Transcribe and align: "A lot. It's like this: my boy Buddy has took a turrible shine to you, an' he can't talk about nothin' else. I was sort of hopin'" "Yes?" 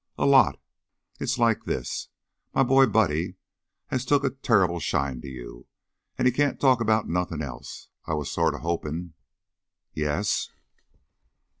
"A 0.17 0.25
lot. 0.25 0.59
It's 1.19 1.37
like 1.37 1.65
this: 1.65 2.09
my 2.55 2.63
boy 2.63 2.87
Buddy 2.87 3.35
has 3.89 4.03
took 4.03 4.23
a 4.23 4.31
turrible 4.31 4.79
shine 4.79 5.21
to 5.21 5.27
you, 5.29 5.67
an' 6.17 6.25
he 6.25 6.31
can't 6.31 6.59
talk 6.59 6.81
about 6.81 7.07
nothin' 7.07 7.43
else. 7.43 7.89
I 8.07 8.15
was 8.15 8.31
sort 8.31 8.55
of 8.55 8.61
hopin'" 8.61 9.13
"Yes?" 9.93 10.49